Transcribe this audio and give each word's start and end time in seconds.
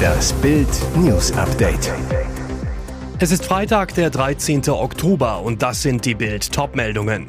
Das 0.00 0.32
Bild 0.34 0.68
News 0.96 1.32
Update. 1.32 1.92
Es 3.18 3.32
ist 3.32 3.44
Freitag, 3.44 3.94
der 3.94 4.10
13. 4.10 4.68
Oktober 4.70 5.42
und 5.42 5.62
das 5.62 5.82
sind 5.82 6.04
die 6.04 6.14
Bild 6.14 6.52
Topmeldungen. 6.52 7.28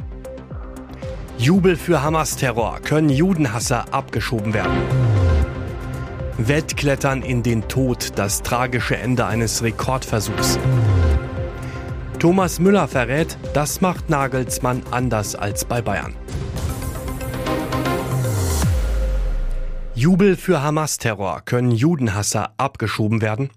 Jubel 1.38 1.76
für 1.76 2.02
Hamas-Terror. 2.02 2.80
Können 2.84 3.10
Judenhasser 3.10 3.86
abgeschoben 3.92 4.54
werden? 4.54 4.72
Wettklettern 6.38 7.24
in 7.24 7.44
den 7.44 7.68
Tod. 7.68 8.10
Das 8.16 8.42
tragische 8.42 8.98
Ende 8.98 9.26
eines 9.26 9.64
Rekordversuchs. 9.64 10.60
Thomas 12.20 12.60
Müller 12.60 12.88
verrät, 12.88 13.38
das 13.54 13.82
macht 13.82 14.10
Nagelsmann 14.10 14.84
anders 14.92 15.36
als 15.36 15.66
bei 15.66 15.82
Bayern. 15.82 16.14
Jubel 20.02 20.36
für 20.36 20.64
Hamas-Terror. 20.64 21.42
Können 21.46 21.70
Judenhasser 21.70 22.56
abgeschoben 22.58 23.22
werden? 23.22 23.52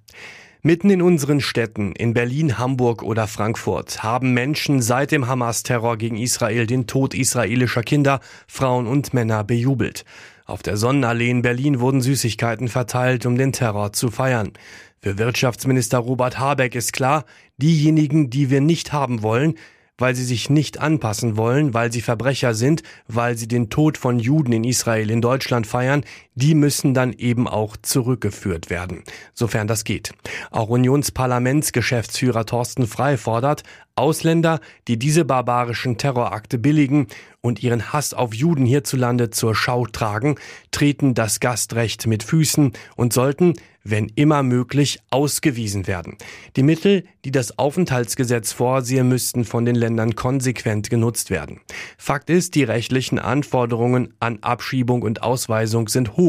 Mitten 0.61 0.91
in 0.91 1.01
unseren 1.01 1.41
Städten, 1.41 1.93
in 1.93 2.13
Berlin, 2.13 2.59
Hamburg 2.59 3.03
oder 3.03 3.27
Frankfurt, 3.27 4.03
haben 4.03 4.35
Menschen 4.35 4.83
seit 4.83 5.11
dem 5.11 5.27
Hamas-Terror 5.27 5.97
gegen 5.97 6.19
Israel 6.19 6.67
den 6.67 6.87
Tod 6.87 7.15
israelischer 7.15 7.83
Kinder, 7.83 8.21
Frauen 8.47 8.87
und 8.87 9.15
Männer 9.15 9.43
bejubelt. 9.43 10.05
Auf 10.45 10.63
der 10.63 10.77
Sonnenallee 10.77 11.31
in 11.31 11.41
Berlin 11.41 11.81
wurden 11.81 12.03
Süßigkeiten 12.03 12.69
verteilt, 12.69 13.25
um 13.25 13.39
den 13.39 13.53
Terror 13.53 13.95
zu 13.95 14.11
feiern. 14.11 14.53
Für 15.01 15.17
Wirtschaftsminister 15.17 15.97
Robert 15.97 16.39
Habeck 16.39 16.75
ist 16.75 16.93
klar, 16.93 17.25
diejenigen, 17.57 18.29
die 18.29 18.51
wir 18.51 18.61
nicht 18.61 18.93
haben 18.93 19.23
wollen, 19.23 19.55
weil 19.99 20.15
sie 20.15 20.25
sich 20.25 20.51
nicht 20.51 20.81
anpassen 20.81 21.37
wollen, 21.37 21.73
weil 21.73 21.93
sie 21.93 22.01
Verbrecher 22.01 22.55
sind, 22.55 22.83
weil 23.07 23.37
sie 23.39 23.49
den 23.49 23.71
Tod 23.71 23.97
von 23.97 24.19
Juden 24.19 24.53
in 24.53 24.65
Israel 24.65 25.11
in 25.11 25.21
Deutschland 25.21 25.67
feiern, 25.67 26.05
die 26.35 26.55
müssen 26.55 26.95
dann 26.95 27.13
eben 27.13 27.47
auch 27.47 27.77
zurückgeführt 27.77 28.71
werden, 28.71 29.05
sofern 29.35 29.67
das 29.67 29.85
geht. 29.85 30.13
Auch 30.51 30.69
Unionsparlamentsgeschäftsführer 30.69 32.45
Thorsten 32.47 32.87
Frei 32.87 33.17
fordert, 33.17 33.63
Ausländer, 33.97 34.61
die 34.89 34.99
diese 34.99 35.25
barbarischen 35.25 35.97
Terrorakte 35.99 36.59
billigen 36.59 37.07
und 37.41 37.63
ihren 37.63 37.93
Hass 37.93 38.13
auf 38.13 38.35
Juden 38.35 38.67
hierzulande 38.67 39.31
zur 39.31 39.55
Schau 39.55 39.87
tragen, 39.87 40.35
treten 40.73 41.15
das 41.15 41.39
Gastrecht 41.39 42.07
mit 42.09 42.25
Füßen 42.25 42.73
und 42.97 43.13
sollten, 43.13 43.55
wenn 43.85 44.11
immer 44.17 44.43
möglich, 44.43 44.99
ausgewiesen 45.11 45.87
werden. 45.87 46.17
Die 46.57 46.63
Mittel, 46.63 47.05
die 47.25 47.31
das 47.31 47.59
Aufenthaltsgesetz 47.59 48.53
vorsehe, 48.53 49.05
müssten 49.05 49.45
von 49.45 49.65
den 49.65 49.77
Ländern 49.77 50.17
konsequent 50.17 50.91
genutzt 50.91 51.31
werden. 51.31 51.61
Fakt 51.99 52.31
ist, 52.31 52.55
die 52.55 52.65
rechtlichen 52.65 53.19
Anforderungen 53.19 54.15
an 54.19 54.39
Abschiebung 54.41 55.03
und 55.03 55.23
Ausweisung 55.23 55.89
sind 55.89 56.17
hoch. 56.17 56.24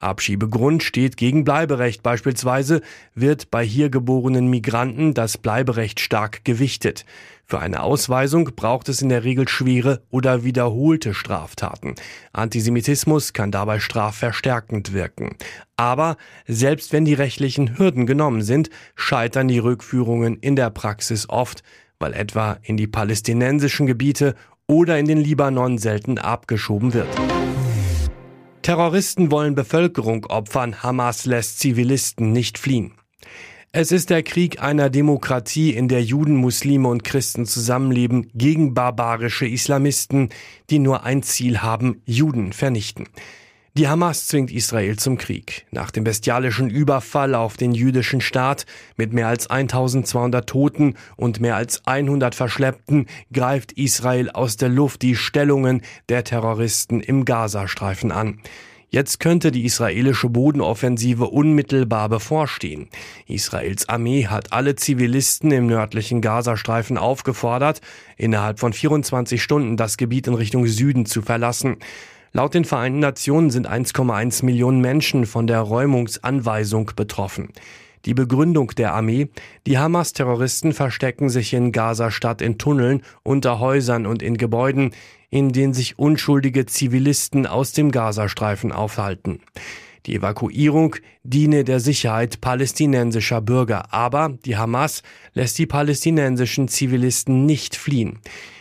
Abschiebegrund 0.00 0.82
steht 0.82 1.16
gegen 1.16 1.44
Bleiberecht. 1.44 2.02
Beispielsweise 2.02 2.80
wird 3.14 3.50
bei 3.50 3.64
hier 3.64 3.90
geborenen 3.90 4.48
Migranten 4.48 5.14
das 5.14 5.36
Bleiberecht 5.36 6.00
stark 6.00 6.44
gewichtet. 6.44 7.04
Für 7.44 7.58
eine 7.58 7.82
Ausweisung 7.82 8.44
braucht 8.56 8.88
es 8.88 9.02
in 9.02 9.08
der 9.08 9.24
Regel 9.24 9.48
schwere 9.48 10.02
oder 10.08 10.44
wiederholte 10.44 11.14
Straftaten. 11.14 11.96
Antisemitismus 12.32 13.32
kann 13.32 13.50
dabei 13.50 13.78
strafverstärkend 13.78 14.92
wirken. 14.94 15.36
Aber 15.76 16.16
selbst 16.46 16.92
wenn 16.92 17.04
die 17.04 17.14
rechtlichen 17.14 17.76
Hürden 17.76 18.06
genommen 18.06 18.42
sind, 18.42 18.70
scheitern 18.94 19.48
die 19.48 19.58
Rückführungen 19.58 20.38
in 20.38 20.56
der 20.56 20.70
Praxis 20.70 21.28
oft, 21.28 21.62
weil 21.98 22.14
etwa 22.14 22.58
in 22.62 22.76
die 22.76 22.86
palästinensischen 22.86 23.86
Gebiete 23.86 24.34
oder 24.66 24.98
in 24.98 25.06
den 25.06 25.18
Libanon 25.18 25.76
selten 25.76 26.18
abgeschoben 26.18 26.94
wird. 26.94 27.08
Terroristen 28.62 29.30
wollen 29.30 29.54
Bevölkerung 29.54 30.26
opfern, 30.26 30.82
Hamas 30.82 31.24
lässt 31.24 31.60
Zivilisten 31.60 32.32
nicht 32.32 32.58
fliehen. 32.58 32.92
Es 33.72 33.90
ist 33.90 34.10
der 34.10 34.22
Krieg 34.22 34.62
einer 34.62 34.90
Demokratie, 34.90 35.70
in 35.70 35.88
der 35.88 36.02
Juden, 36.02 36.34
Muslime 36.36 36.88
und 36.88 37.02
Christen 37.02 37.46
zusammenleben, 37.46 38.30
gegen 38.34 38.74
barbarische 38.74 39.46
Islamisten, 39.46 40.28
die 40.68 40.78
nur 40.78 41.04
ein 41.04 41.22
Ziel 41.22 41.62
haben, 41.62 42.02
Juden 42.04 42.52
vernichten. 42.52 43.06
Die 43.74 43.86
Hamas 43.86 44.26
zwingt 44.26 44.50
Israel 44.50 44.98
zum 44.98 45.16
Krieg. 45.16 45.64
Nach 45.70 45.92
dem 45.92 46.02
bestialischen 46.02 46.70
Überfall 46.70 47.36
auf 47.36 47.56
den 47.56 47.70
jüdischen 47.70 48.20
Staat 48.20 48.66
mit 48.96 49.12
mehr 49.12 49.28
als 49.28 49.48
1200 49.48 50.44
Toten 50.44 50.94
und 51.16 51.40
mehr 51.40 51.54
als 51.54 51.86
100 51.86 52.34
Verschleppten 52.34 53.06
greift 53.32 53.70
Israel 53.72 54.28
aus 54.28 54.56
der 54.56 54.70
Luft 54.70 55.02
die 55.02 55.14
Stellungen 55.14 55.82
der 56.08 56.24
Terroristen 56.24 57.00
im 57.00 57.24
Gazastreifen 57.24 58.10
an. 58.10 58.40
Jetzt 58.88 59.20
könnte 59.20 59.52
die 59.52 59.64
israelische 59.64 60.28
Bodenoffensive 60.28 61.26
unmittelbar 61.26 62.08
bevorstehen. 62.08 62.88
Israels 63.28 63.88
Armee 63.88 64.26
hat 64.26 64.52
alle 64.52 64.74
Zivilisten 64.74 65.52
im 65.52 65.68
nördlichen 65.68 66.20
Gazastreifen 66.20 66.98
aufgefordert, 66.98 67.80
innerhalb 68.16 68.58
von 68.58 68.72
24 68.72 69.40
Stunden 69.40 69.76
das 69.76 69.96
Gebiet 69.96 70.26
in 70.26 70.34
Richtung 70.34 70.66
Süden 70.66 71.06
zu 71.06 71.22
verlassen. 71.22 71.76
Laut 72.32 72.54
den 72.54 72.64
Vereinten 72.64 73.00
Nationen 73.00 73.50
sind 73.50 73.68
1,1 73.68 74.44
Millionen 74.44 74.80
Menschen 74.80 75.26
von 75.26 75.48
der 75.48 75.60
Räumungsanweisung 75.60 76.92
betroffen. 76.94 77.48
Die 78.04 78.14
Begründung 78.14 78.68
der 78.76 78.94
Armee, 78.94 79.30
die 79.66 79.78
Hamas-Terroristen 79.78 80.72
verstecken 80.72 81.28
sich 81.28 81.52
in 81.52 81.72
Gaza-Stadt 81.72 82.40
in 82.40 82.56
Tunneln, 82.56 83.02
unter 83.24 83.58
Häusern 83.58 84.06
und 84.06 84.22
in 84.22 84.36
Gebäuden, 84.36 84.92
in 85.28 85.50
denen 85.50 85.74
sich 85.74 85.98
unschuldige 85.98 86.66
Zivilisten 86.66 87.46
aus 87.46 87.72
dem 87.72 87.90
Gazastreifen 87.90 88.70
aufhalten. 88.70 89.40
Die 90.06 90.14
Evakuierung 90.14 90.96
diene 91.24 91.64
der 91.64 91.80
Sicherheit 91.80 92.40
palästinensischer 92.40 93.40
Bürger, 93.40 93.92
aber 93.92 94.38
die 94.44 94.56
Hamas 94.56 95.02
lässt 95.34 95.58
die 95.58 95.66
palästinensischen 95.66 96.68
Zivilisten 96.68 97.44
nicht 97.44 97.76
fliehen. 97.76 98.18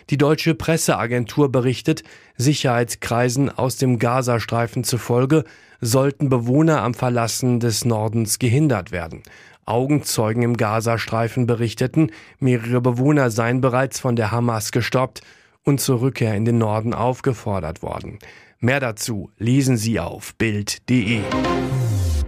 Die 0.10 0.18
deutsche 0.18 0.56
Presseagentur 0.56 1.52
berichtet, 1.52 2.04
Sicherheitskreisen 2.36 3.50
aus 3.50 3.78
dem 3.78 4.00
Gazastreifen 4.00 4.84
zufolge 4.84 5.44
sollten 5.82 6.30
Bewohner 6.30 6.82
am 6.82 6.94
Verlassen 6.94 7.60
des 7.60 7.86
Nordens 7.86 8.40
gehindert 8.40 8.92
werden. 8.92 9.22
Augenzeugen 9.66 10.42
im 10.42 10.58
Gazastreifen 10.58 11.46
berichteten, 11.46 12.12
mehrere 12.40 12.82
Bewohner 12.82 13.30
seien 13.30 13.62
bereits 13.62 14.00
von 14.00 14.16
der 14.16 14.32
Hamas 14.32 14.72
gestoppt 14.72 15.22
und 15.64 15.80
zur 15.80 16.02
Rückkehr 16.02 16.36
in 16.36 16.46
den 16.46 16.58
Norden 16.58 16.94
aufgefordert 16.94 17.81
worden. 17.81 18.20
Mehr 18.59 18.80
dazu 18.80 19.31
lesen 19.38 19.78
Sie 19.78 20.00
auf 20.00 20.36
Bild.de. 20.36 21.22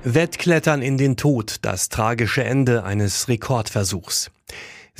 Wettklettern 0.03 0.81
in 0.81 0.97
den 0.97 1.17
Tod, 1.17 1.57
das 1.61 1.89
tragische 1.89 2.43
Ende 2.43 2.83
eines 2.83 3.27
Rekordversuchs. 3.27 4.31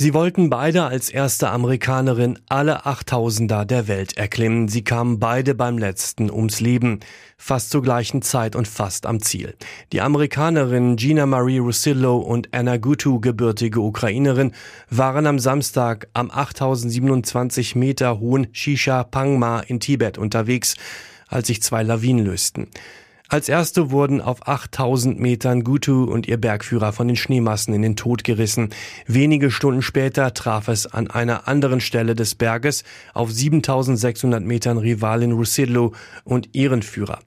Sie 0.02 0.14
wollten 0.14 0.50
beide 0.50 0.82
als 0.82 1.10
erste 1.10 1.50
Amerikanerin 1.50 2.36
alle 2.48 2.86
Achttausender 2.86 3.64
der 3.64 3.86
Welt 3.86 4.16
erklimmen. 4.16 4.66
Sie 4.66 4.82
kamen 4.82 5.20
beide 5.20 5.54
beim 5.54 5.78
letzten 5.78 6.28
ums 6.28 6.58
Leben, 6.58 6.98
fast 7.36 7.70
zur 7.70 7.82
gleichen 7.82 8.20
Zeit 8.20 8.56
und 8.56 8.66
fast 8.66 9.06
am 9.06 9.20
Ziel. 9.20 9.54
Die 9.92 10.00
Amerikanerin 10.00 10.96
Gina 10.96 11.24
Marie 11.24 11.58
Russillo 11.58 12.18
und 12.18 12.52
Anna 12.52 12.78
Gutu, 12.78 13.20
gebürtige 13.20 13.78
Ukrainerin, 13.78 14.50
waren 14.90 15.24
am 15.24 15.38
Samstag 15.38 16.08
am 16.14 16.32
8027 16.32 17.76
Meter 17.76 18.18
hohen 18.18 18.48
Shisha 18.50 19.04
Pangma 19.04 19.60
in 19.60 19.78
Tibet 19.78 20.18
unterwegs, 20.18 20.74
als 21.28 21.46
sich 21.46 21.62
zwei 21.62 21.84
Lawinen 21.84 22.26
lösten. 22.26 22.66
Als 23.32 23.48
erste 23.48 23.90
wurden 23.90 24.20
auf 24.20 24.46
8000 24.46 25.18
Metern 25.18 25.64
Gutu 25.64 26.04
und 26.04 26.28
ihr 26.28 26.36
Bergführer 26.36 26.92
von 26.92 27.08
den 27.08 27.16
Schneemassen 27.16 27.72
in 27.72 27.80
den 27.80 27.96
Tod 27.96 28.24
gerissen. 28.24 28.68
Wenige 29.06 29.50
Stunden 29.50 29.80
später 29.80 30.34
traf 30.34 30.68
es 30.68 30.86
an 30.86 31.08
einer 31.08 31.48
anderen 31.48 31.80
Stelle 31.80 32.14
des 32.14 32.34
Berges 32.34 32.84
auf 33.14 33.32
7600 33.32 34.44
Metern 34.44 34.76
Rivalin 34.76 35.32
Rusidlo 35.32 35.94
und 36.24 36.50
ihren 36.52 36.82
Führer. 36.82 37.20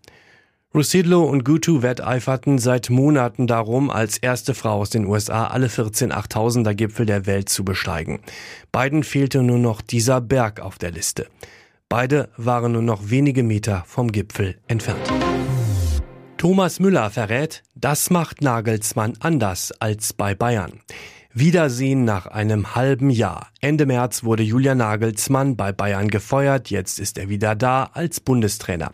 Rusidlo 0.76 1.24
und 1.24 1.44
Gutu 1.44 1.82
wetteiferten 1.82 2.60
seit 2.60 2.92
Monaten 2.92 3.48
darum, 3.48 3.90
als 3.90 4.20
erste 4.20 4.54
Frau 4.54 4.82
aus 4.82 4.92
den 4.92 5.08
USA 5.08 5.48
alle 5.48 5.70
14 5.70 6.14
8000er 6.14 6.76
Gipfel 6.76 7.08
der 7.08 7.26
Welt 7.26 7.50
zu 7.50 7.66
besteigen. 7.66 8.20
Beiden 8.72 9.02
fehlte 9.02 9.42
nur 9.42 9.58
noch 9.58 9.82
dieser 9.82 10.22
Berg 10.22 10.60
auf 10.60 10.78
der 10.78 10.92
Liste. 10.92 11.26
Beide 11.90 12.30
waren 12.38 12.74
nur 12.74 12.84
noch 12.84 13.10
wenige 13.10 13.42
Meter 13.42 13.84
vom 13.88 14.12
Gipfel 14.12 14.60
entfernt. 14.68 15.12
Thomas 16.46 16.80
Müller 16.80 17.10
verrät, 17.10 17.64
das 17.74 18.12
macht 18.12 18.44
Nagelsmann 18.44 19.14
anders 19.20 19.72
als 19.80 20.14
bei 20.14 20.36
Bayern. 20.36 20.74
Wiedersehen 21.34 22.06
nach 22.06 22.28
einem 22.28 22.76
halben 22.76 23.10
Jahr. 23.10 23.48
Ende 23.62 23.88
März 23.88 24.24
wurde 24.24 24.44
Julian 24.44 24.78
Nagelsmann 24.78 25.56
bei 25.56 25.72
Bayern 25.72 26.08
gefeuert, 26.08 26.70
jetzt 26.70 27.00
ist 27.00 27.18
er 27.18 27.30
wieder 27.30 27.56
da 27.56 27.90
als 27.94 28.20
Bundestrainer. 28.20 28.92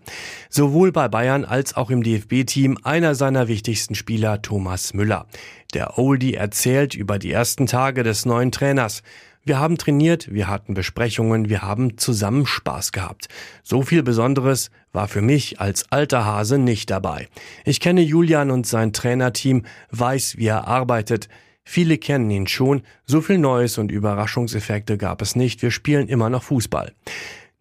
Sowohl 0.50 0.94
bei 0.94 1.10
Bayern 1.10 1.44
als 1.44 1.76
auch 1.76 1.90
im 1.90 2.04
DFB-Team 2.04 2.78
einer 2.84 3.16
seiner 3.16 3.50
wichtigsten 3.50 3.96
Spieler 3.96 4.42
Thomas 4.42 4.94
Müller. 4.94 5.26
Der 5.74 5.98
Oldie 6.00 6.36
erzählt 6.36 6.96
über 6.96 7.20
die 7.20 7.34
ersten 7.34 7.68
Tage 7.68 8.04
des 8.04 8.26
neuen 8.26 8.54
Trainers. 8.54 9.04
Wir 9.44 9.60
haben 9.60 9.80
trainiert, 9.80 10.32
wir 10.32 10.48
hatten 10.48 10.76
Besprechungen, 10.76 11.50
wir 11.50 11.64
haben 11.64 11.98
zusammen 11.98 12.46
Spaß 12.46 12.92
gehabt. 12.92 13.28
So 13.64 13.82
viel 13.82 14.04
Besonderes 14.04 14.70
war 14.92 15.08
für 15.08 15.24
mich 15.24 15.60
als 15.60 15.92
alter 15.92 16.26
Hase 16.26 16.60
nicht 16.60 16.92
dabei. 16.92 17.28
Ich 17.66 17.80
kenne 17.80 18.02
Julian 18.02 18.52
und 18.52 18.68
sein 18.68 18.94
Trainerteam, 18.94 19.66
weiß, 19.90 20.38
wie 20.38 20.46
er 20.46 20.68
arbeitet. 20.68 21.28
Viele 21.64 21.98
kennen 21.98 22.30
ihn 22.30 22.46
schon, 22.46 22.84
so 23.06 23.20
viel 23.22 23.40
Neues 23.40 23.80
und 23.80 23.92
Überraschungseffekte 23.92 25.00
gab 25.00 25.24
es 25.24 25.36
nicht, 25.36 25.64
wir 25.64 25.72
spielen 25.72 26.08
immer 26.08 26.30
noch 26.30 26.44
Fußball. 26.44 26.94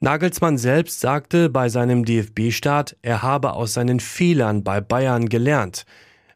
Nagelsmann 0.00 0.58
selbst 0.58 1.00
sagte 1.00 1.48
bei 1.48 1.70
seinem 1.70 2.04
DFB-Start, 2.04 2.96
er 3.00 3.22
habe 3.22 3.52
aus 3.52 3.72
seinen 3.72 4.00
Fehlern 4.00 4.64
bei 4.64 4.82
Bayern 4.82 5.30
gelernt. 5.30 5.86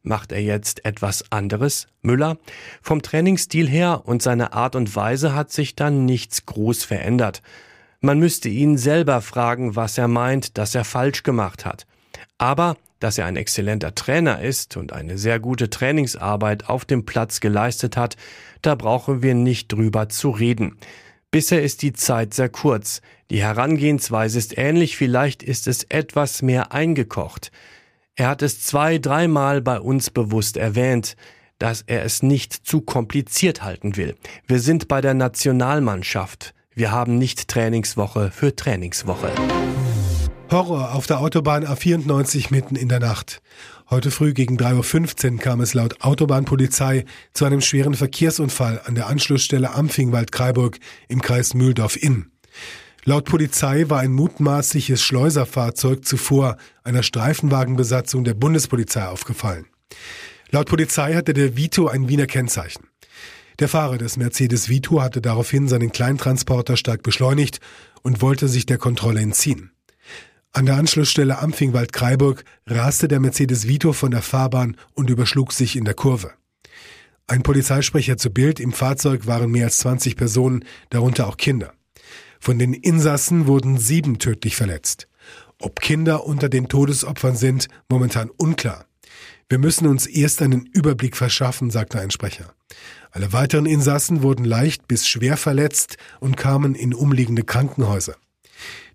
Macht 0.06 0.32
er 0.32 0.42
jetzt 0.42 0.84
etwas 0.84 1.32
anderes? 1.32 1.86
Müller? 2.02 2.36
Vom 2.82 3.00
Trainingsstil 3.00 3.66
her 3.66 4.02
und 4.04 4.20
seiner 4.20 4.52
Art 4.52 4.76
und 4.76 4.94
Weise 4.94 5.34
hat 5.34 5.50
sich 5.50 5.76
dann 5.76 6.04
nichts 6.04 6.44
groß 6.44 6.84
verändert. 6.84 7.40
Man 8.00 8.18
müsste 8.18 8.50
ihn 8.50 8.76
selber 8.76 9.22
fragen, 9.22 9.76
was 9.76 9.96
er 9.96 10.08
meint, 10.08 10.58
dass 10.58 10.74
er 10.74 10.84
falsch 10.84 11.22
gemacht 11.22 11.64
hat. 11.64 11.86
Aber, 12.36 12.76
dass 13.00 13.16
er 13.16 13.24
ein 13.24 13.36
exzellenter 13.36 13.94
Trainer 13.94 14.42
ist 14.42 14.76
und 14.76 14.92
eine 14.92 15.16
sehr 15.16 15.40
gute 15.40 15.70
Trainingsarbeit 15.70 16.68
auf 16.68 16.84
dem 16.84 17.06
Platz 17.06 17.40
geleistet 17.40 17.96
hat, 17.96 18.18
da 18.60 18.74
brauchen 18.74 19.22
wir 19.22 19.34
nicht 19.34 19.72
drüber 19.72 20.10
zu 20.10 20.28
reden. 20.28 20.76
Bisher 21.30 21.62
ist 21.62 21.80
die 21.80 21.94
Zeit 21.94 22.34
sehr 22.34 22.50
kurz. 22.50 23.00
Die 23.30 23.42
Herangehensweise 23.42 24.38
ist 24.38 24.58
ähnlich, 24.58 24.98
vielleicht 24.98 25.42
ist 25.42 25.66
es 25.66 25.84
etwas 25.84 26.42
mehr 26.42 26.72
eingekocht. 26.72 27.50
Er 28.16 28.28
hat 28.28 28.42
es 28.42 28.60
zwei, 28.60 28.98
dreimal 28.98 29.60
bei 29.60 29.80
uns 29.80 30.10
bewusst 30.10 30.56
erwähnt, 30.56 31.16
dass 31.58 31.82
er 31.82 32.04
es 32.04 32.22
nicht 32.22 32.52
zu 32.52 32.80
kompliziert 32.80 33.64
halten 33.64 33.96
will. 33.96 34.14
Wir 34.46 34.60
sind 34.60 34.86
bei 34.86 35.00
der 35.00 35.14
Nationalmannschaft. 35.14 36.54
Wir 36.76 36.92
haben 36.92 37.18
nicht 37.18 37.48
Trainingswoche 37.48 38.30
für 38.30 38.54
Trainingswoche. 38.54 39.32
Horror 40.48 40.94
auf 40.94 41.08
der 41.08 41.18
Autobahn 41.18 41.66
A94 41.66 42.46
mitten 42.50 42.76
in 42.76 42.88
der 42.88 43.00
Nacht. 43.00 43.42
Heute 43.90 44.12
früh 44.12 44.32
gegen 44.32 44.56
3.15 44.58 45.32
Uhr 45.32 45.38
kam 45.40 45.60
es 45.60 45.74
laut 45.74 46.00
Autobahnpolizei 46.00 47.06
zu 47.32 47.44
einem 47.44 47.60
schweren 47.60 47.94
Verkehrsunfall 47.94 48.80
an 48.84 48.94
der 48.94 49.08
Anschlussstelle 49.08 49.74
Ampfingwald-Kreiburg 49.74 50.78
im 51.08 51.20
Kreis 51.20 51.54
Mühldorf-Inn. 51.54 52.30
Laut 53.06 53.26
Polizei 53.26 53.84
war 53.90 54.00
ein 54.00 54.12
mutmaßliches 54.12 55.02
Schleuserfahrzeug 55.02 56.06
zuvor 56.06 56.56
einer 56.84 57.02
Streifenwagenbesatzung 57.02 58.24
der 58.24 58.32
Bundespolizei 58.32 59.06
aufgefallen. 59.06 59.66
Laut 60.50 60.68
Polizei 60.70 61.12
hatte 61.12 61.34
der 61.34 61.54
Vito 61.54 61.86
ein 61.86 62.08
Wiener 62.08 62.26
Kennzeichen. 62.26 62.88
Der 63.58 63.68
Fahrer 63.68 63.98
des 63.98 64.16
Mercedes 64.16 64.70
Vito 64.70 65.02
hatte 65.02 65.20
daraufhin 65.20 65.68
seinen 65.68 65.92
Kleintransporter 65.92 66.78
stark 66.78 67.02
beschleunigt 67.02 67.60
und 68.02 68.22
wollte 68.22 68.48
sich 68.48 68.64
der 68.64 68.78
Kontrolle 68.78 69.20
entziehen. 69.20 69.72
An 70.52 70.64
der 70.64 70.76
Anschlussstelle 70.76 71.40
Ampfingwald-Kreiburg 71.40 72.44
raste 72.66 73.06
der 73.06 73.20
Mercedes 73.20 73.68
Vito 73.68 73.92
von 73.92 74.12
der 74.12 74.22
Fahrbahn 74.22 74.78
und 74.94 75.10
überschlug 75.10 75.52
sich 75.52 75.76
in 75.76 75.84
der 75.84 75.94
Kurve. 75.94 76.32
Ein 77.26 77.42
Polizeisprecher 77.42 78.16
zu 78.16 78.30
Bild, 78.30 78.60
im 78.60 78.72
Fahrzeug 78.72 79.26
waren 79.26 79.50
mehr 79.50 79.66
als 79.66 79.78
20 79.78 80.16
Personen, 80.16 80.64
darunter 80.88 81.26
auch 81.26 81.36
Kinder. 81.36 81.74
Von 82.44 82.58
den 82.58 82.74
Insassen 82.74 83.46
wurden 83.46 83.78
sieben 83.78 84.18
tödlich 84.18 84.54
verletzt. 84.54 85.08
Ob 85.58 85.80
Kinder 85.80 86.26
unter 86.26 86.50
den 86.50 86.68
Todesopfern 86.68 87.36
sind, 87.36 87.68
momentan 87.88 88.28
unklar. 88.28 88.84
Wir 89.48 89.56
müssen 89.56 89.86
uns 89.86 90.04
erst 90.06 90.42
einen 90.42 90.66
Überblick 90.66 91.16
verschaffen, 91.16 91.70
sagte 91.70 92.00
ein 92.00 92.10
Sprecher. 92.10 92.52
Alle 93.12 93.32
weiteren 93.32 93.64
Insassen 93.64 94.22
wurden 94.22 94.44
leicht 94.44 94.86
bis 94.88 95.08
schwer 95.08 95.38
verletzt 95.38 95.96
und 96.20 96.36
kamen 96.36 96.74
in 96.74 96.92
umliegende 96.92 97.44
Krankenhäuser. 97.44 98.16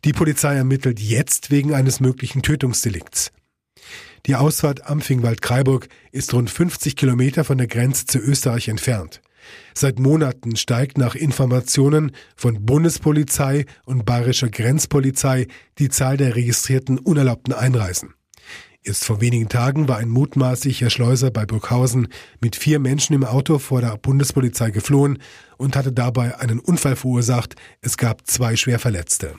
Die 0.05 0.13
Polizei 0.13 0.53
ermittelt 0.53 0.99
jetzt 0.99 1.49
wegen 1.49 1.73
eines 1.73 1.99
möglichen 1.99 2.43
Tötungsdelikts. 2.43 3.31
Die 4.27 4.35
Ausfahrt 4.35 4.85
Ampfingwald-Kreiburg 4.85 5.89
ist 6.11 6.35
rund 6.35 6.51
50 6.51 6.95
Kilometer 6.95 7.43
von 7.43 7.57
der 7.57 7.65
Grenze 7.65 8.05
zu 8.05 8.19
Österreich 8.19 8.67
entfernt. 8.67 9.21
Seit 9.73 9.99
Monaten 9.99 10.55
steigt 10.55 10.97
nach 10.97 11.15
Informationen 11.15 12.11
von 12.35 12.65
Bundespolizei 12.65 13.65
und 13.85 14.05
bayerischer 14.05 14.49
Grenzpolizei 14.49 15.47
die 15.77 15.89
Zahl 15.89 16.17
der 16.17 16.35
registrierten 16.35 16.97
unerlaubten 16.97 17.53
Einreisen. 17.53 18.13
Erst 18.81 19.03
vor 19.03 19.19
wenigen 19.19 19.49
Tagen 19.49 19.87
war 19.87 19.97
ein 19.97 20.09
mutmaßlicher 20.09 20.89
Schleuser 20.89 21.31
bei 21.31 21.45
Burghausen 21.45 22.07
mit 22.39 22.55
vier 22.55 22.79
Menschen 22.79 23.13
im 23.13 23.25
Auto 23.25 23.59
vor 23.59 23.81
der 23.81 23.97
Bundespolizei 23.97 24.71
geflohen 24.71 25.19
und 25.57 25.75
hatte 25.75 25.91
dabei 25.91 26.39
einen 26.39 26.59
Unfall 26.59 26.95
verursacht. 26.95 27.55
Es 27.81 27.97
gab 27.97 28.25
zwei 28.25 28.55
Schwerverletzte. 28.55 29.35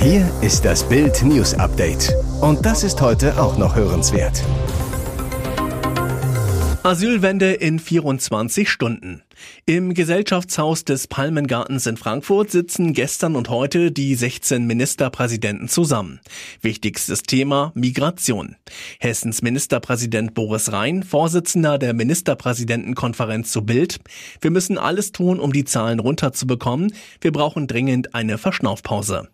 Hier 0.00 0.30
ist 0.40 0.64
das 0.64 0.88
Bild 0.88 1.22
News 1.22 1.52
Update. 1.54 2.14
Und 2.40 2.64
das 2.64 2.82
ist 2.82 3.02
heute 3.02 3.38
auch 3.38 3.58
noch 3.58 3.76
hörenswert. 3.76 4.42
Asylwende 6.82 7.52
in 7.52 7.78
24 7.78 8.70
Stunden. 8.70 9.22
Im 9.66 9.94
Gesellschaftshaus 9.94 10.84
des 10.84 11.06
Palmengartens 11.06 11.86
in 11.86 11.96
Frankfurt 11.96 12.50
sitzen 12.50 12.92
gestern 12.92 13.36
und 13.36 13.48
heute 13.50 13.92
die 13.92 14.14
16 14.14 14.66
Ministerpräsidenten 14.66 15.68
zusammen. 15.68 16.18
Wichtigstes 16.60 17.22
Thema 17.22 17.70
Migration. 17.74 18.56
Hessens 18.98 19.42
Ministerpräsident 19.42 20.34
Boris 20.34 20.72
Rhein, 20.72 21.02
Vorsitzender 21.02 21.78
der 21.78 21.94
Ministerpräsidentenkonferenz 21.94 23.52
zu 23.52 23.62
Bild. 23.62 23.98
Wir 24.40 24.50
müssen 24.50 24.76
alles 24.76 25.12
tun, 25.12 25.38
um 25.38 25.52
die 25.52 25.64
Zahlen 25.64 26.00
runterzubekommen. 26.00 26.92
Wir 27.20 27.30
brauchen 27.30 27.66
dringend 27.66 28.14
eine 28.14 28.38
Verschnaufpause. 28.38 29.28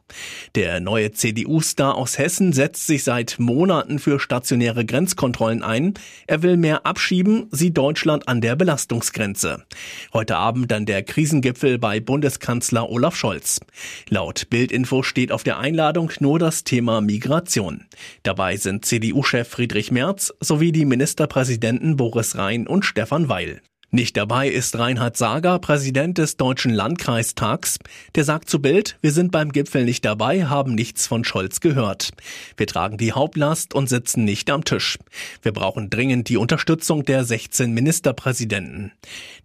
Der 0.54 0.80
neue 0.80 1.12
CDU-Star 1.12 1.94
aus 1.94 2.18
Hessen 2.18 2.52
setzt 2.52 2.86
sich 2.86 3.04
seit 3.04 3.38
Monaten 3.38 3.98
für 3.98 4.20
stationäre 4.20 4.84
Grenzkontrollen 4.84 5.62
ein. 5.62 5.94
Er 6.26 6.42
will 6.42 6.56
mehr 6.56 6.84
abschieben, 6.84 7.46
sieht 7.50 7.78
Deutschland 7.78 8.28
an 8.28 8.40
der 8.40 8.56
Belastungsgrenze. 8.56 9.64
Heute 10.12 10.36
Abend 10.36 10.70
dann 10.70 10.86
der 10.86 11.02
Krisengipfel 11.02 11.78
bei 11.78 12.00
Bundeskanzler 12.00 12.90
Olaf 12.90 13.16
Scholz. 13.16 13.60
Laut 14.08 14.48
Bildinfo 14.50 15.02
steht 15.02 15.32
auf 15.32 15.42
der 15.42 15.58
Einladung 15.58 16.12
nur 16.20 16.38
das 16.38 16.64
Thema 16.64 17.00
Migration. 17.00 17.84
Dabei 18.22 18.56
sind 18.56 18.84
CDU-Chef 18.84 19.48
Friedrich 19.48 19.90
Merz 19.90 20.32
sowie 20.40 20.72
die 20.72 20.84
Ministerpräsidenten 20.84 21.96
Boris 21.96 22.36
Rhein 22.36 22.66
und 22.66 22.84
Stefan 22.84 23.28
Weil. 23.28 23.60
Nicht 23.96 24.18
dabei 24.18 24.50
ist 24.50 24.78
Reinhard 24.78 25.16
Sager, 25.16 25.58
Präsident 25.58 26.18
des 26.18 26.36
Deutschen 26.36 26.70
Landkreistags. 26.70 27.78
Der 28.14 28.24
sagt 28.24 28.50
zu 28.50 28.60
Bild, 28.60 28.98
wir 29.00 29.10
sind 29.10 29.32
beim 29.32 29.52
Gipfel 29.52 29.86
nicht 29.86 30.04
dabei, 30.04 30.44
haben 30.44 30.74
nichts 30.74 31.06
von 31.06 31.24
Scholz 31.24 31.60
gehört. 31.60 32.10
Wir 32.58 32.66
tragen 32.66 32.98
die 32.98 33.14
Hauptlast 33.14 33.72
und 33.72 33.88
sitzen 33.88 34.26
nicht 34.26 34.50
am 34.50 34.64
Tisch. 34.64 34.98
Wir 35.40 35.52
brauchen 35.52 35.88
dringend 35.88 36.28
die 36.28 36.36
Unterstützung 36.36 37.06
der 37.06 37.24
16 37.24 37.72
Ministerpräsidenten. 37.72 38.92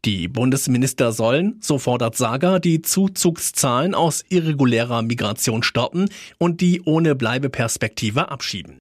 Die 0.03 0.27
Bundesminister 0.27 1.13
sollen, 1.13 1.55
so 1.62 1.79
fordert 1.79 2.17
Sager, 2.17 2.60
die 2.60 2.81
Zuzugszahlen 2.81 3.96
aus 3.96 4.25
irregulärer 4.27 5.01
Migration 5.01 5.63
stoppen 5.63 6.10
und 6.39 6.60
die 6.60 6.81
ohne 6.81 7.15
Bleibeperspektive 7.15 8.29
abschieben. 8.29 8.79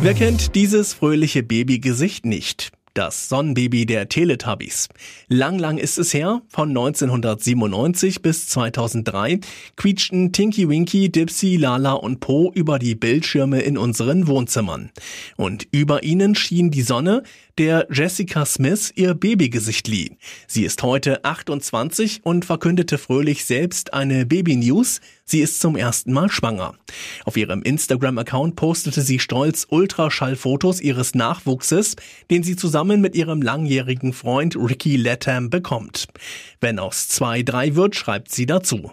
Wer 0.00 0.14
kennt 0.14 0.56
dieses 0.56 0.92
fröhliche 0.92 1.44
Babygesicht 1.44 2.26
nicht? 2.26 2.72
Das 2.94 3.28
Sonnenbaby 3.28 3.86
der 3.86 4.08
Teletubbies. 4.08 4.88
Lang, 5.28 5.60
lang 5.60 5.78
ist 5.78 5.96
es 5.96 6.12
her, 6.12 6.42
von 6.48 6.70
1997 6.70 8.20
bis 8.20 8.48
2003 8.48 9.38
quietschten 9.76 10.32
Tinky 10.32 10.68
Winky, 10.68 11.08
Dipsy, 11.08 11.56
Lala 11.56 11.92
und 11.92 12.18
Po 12.18 12.50
über 12.52 12.80
die 12.80 12.96
Bildschirme 12.96 13.60
in 13.60 13.78
unseren 13.78 14.26
Wohnzimmern. 14.26 14.90
Und 15.36 15.68
über 15.70 16.02
ihnen 16.02 16.34
schien 16.34 16.72
die 16.72 16.82
Sonne, 16.82 17.22
der 17.60 17.86
Jessica 17.92 18.46
Smith 18.46 18.90
ihr 18.96 19.12
Babygesicht 19.12 19.86
lieh. 19.86 20.16
Sie 20.46 20.64
ist 20.64 20.82
heute 20.82 21.26
28 21.26 22.20
und 22.24 22.46
verkündete 22.46 22.96
fröhlich 22.96 23.44
selbst 23.44 23.92
eine 23.92 24.24
Baby-News. 24.24 25.02
Sie 25.26 25.40
ist 25.40 25.60
zum 25.60 25.76
ersten 25.76 26.14
Mal 26.14 26.30
schwanger. 26.30 26.74
Auf 27.26 27.36
ihrem 27.36 27.60
Instagram-Account 27.60 28.56
postete 28.56 29.02
sie 29.02 29.18
stolz 29.18 29.66
Ultraschallfotos 29.68 30.80
ihres 30.80 31.14
Nachwuchses, 31.14 31.96
den 32.30 32.42
sie 32.42 32.56
zusammen 32.56 33.02
mit 33.02 33.14
ihrem 33.14 33.42
langjährigen 33.42 34.14
Freund 34.14 34.56
Ricky 34.56 34.96
Latham 34.96 35.50
bekommt. 35.50 36.08
Wenn 36.62 36.78
aus 36.78 37.08
zwei 37.08 37.42
drei 37.42 37.74
wird, 37.74 37.94
schreibt 37.94 38.32
sie 38.32 38.46
dazu. 38.46 38.90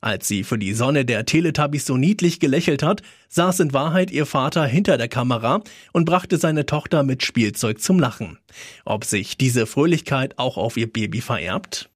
Als 0.00 0.28
sie 0.28 0.44
für 0.44 0.58
die 0.58 0.74
Sonne 0.74 1.04
der 1.04 1.24
Teletubbies 1.24 1.86
so 1.86 1.96
niedlich 1.96 2.38
gelächelt 2.38 2.82
hat, 2.82 3.02
saß 3.28 3.60
in 3.60 3.72
Wahrheit 3.72 4.10
ihr 4.10 4.26
Vater 4.26 4.64
hinter 4.66 4.98
der 4.98 5.08
Kamera 5.08 5.62
und 5.92 6.04
brachte 6.04 6.38
seine 6.38 6.66
Tochter 6.66 7.02
mit 7.02 7.24
Spielzeug 7.24 7.80
zum 7.80 7.98
Lachen. 7.98 8.38
Ob 8.84 9.04
sich 9.04 9.36
diese 9.36 9.66
Fröhlichkeit 9.66 10.38
auch 10.38 10.58
auf 10.58 10.76
ihr 10.76 10.92
Baby 10.92 11.20
vererbt? 11.20 11.90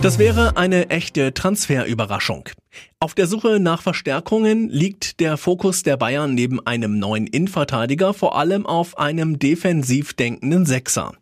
Das 0.00 0.20
wäre 0.20 0.56
eine 0.56 0.90
echte 0.90 1.34
Transferüberraschung. 1.34 2.48
Auf 3.00 3.16
der 3.16 3.26
Suche 3.26 3.58
nach 3.58 3.82
Verstärkungen 3.82 4.68
liegt 4.68 5.18
der 5.18 5.36
Fokus 5.36 5.82
der 5.82 5.96
Bayern 5.96 6.34
neben 6.34 6.64
einem 6.64 7.00
neuen 7.00 7.26
Innenverteidiger 7.26 8.14
vor 8.14 8.38
allem 8.38 8.64
auf 8.64 8.96
einem 8.96 9.40
defensiv 9.40 10.14
denkenden 10.14 10.66
Sechser. 10.66 11.14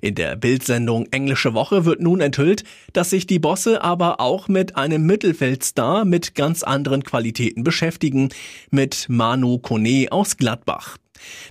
In 0.00 0.16
der 0.16 0.34
Bildsendung 0.34 1.06
Englische 1.12 1.54
Woche 1.54 1.84
wird 1.84 2.00
nun 2.00 2.20
enthüllt, 2.20 2.64
dass 2.92 3.10
sich 3.10 3.28
die 3.28 3.38
Bosse 3.38 3.82
aber 3.82 4.18
auch 4.20 4.48
mit 4.48 4.74
einem 4.76 5.06
Mittelfeldstar 5.06 6.04
mit 6.04 6.34
ganz 6.34 6.64
anderen 6.64 7.04
Qualitäten 7.04 7.62
beschäftigen, 7.62 8.30
mit 8.72 9.06
Manu 9.08 9.58
Kone 9.58 10.08
aus 10.10 10.36
Gladbach. 10.36 10.96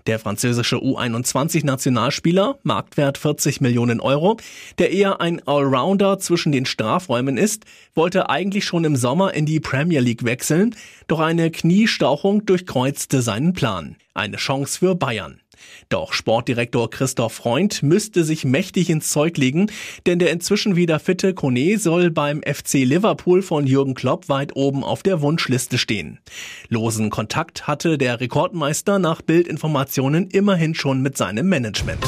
Der 0.08 0.20
französische 0.20 0.78
U21-Nationalspieler, 0.78 2.58
Marktwert 2.64 3.18
40 3.18 3.62
Millionen 3.62 4.00
Euro, 4.00 4.38
der 4.78 4.92
eher 4.92 5.22
ein 5.22 5.46
Allrounder 5.48 6.20
zwischen 6.20 6.52
den 6.52 6.66
Strafräumen 6.66 7.38
ist, 7.38 7.66
wollte 7.96 8.30
eigentlich 8.30 8.66
schon 8.66 8.86
im 8.86 8.96
Sommer 8.96 9.34
in 9.34 9.46
die 9.46 9.60
Premier 9.60 10.00
League 10.00 10.24
wechseln, 10.24 10.76
doch 11.08 11.20
eine 11.20 11.52
Kniestauchung 11.52 12.46
durchkreuzte 12.46 13.22
seinen 13.22 13.54
Plan. 13.54 13.96
Eine 14.14 14.38
Chance 14.38 14.80
für 14.80 14.96
Bayern. 14.96 15.43
Doch 15.90 16.14
Sportdirektor 16.14 16.90
Christoph 16.90 17.34
Freund 17.34 17.84
müsste 17.84 18.24
sich 18.24 18.46
mächtig 18.46 18.90
ins 18.90 19.10
Zeug 19.10 19.38
legen, 19.38 19.68
denn 20.06 20.20
der 20.20 20.32
inzwischen 20.32 20.76
wieder 20.76 21.00
fitte 21.00 21.34
Kone 21.34 21.78
soll 21.78 22.10
beim 22.10 22.42
FC 22.42 22.84
Liverpool 22.84 23.42
von 23.42 23.68
Jürgen 23.68 23.94
Klopp 23.94 24.30
weit 24.30 24.56
oben 24.56 24.84
auf 24.84 25.04
der 25.04 25.22
Wunschliste 25.22 25.78
stehen. 25.78 26.20
Losen 26.70 27.10
Kontakt 27.10 27.68
hatte 27.68 27.98
der 27.98 28.20
Rekordmeister 28.20 29.00
nach 29.00 29.22
Bildinformationen 29.22 30.30
immerhin 30.30 30.76
schon 30.76 31.02
mit 31.02 31.18
seinem 31.18 31.48
Management. 31.48 32.04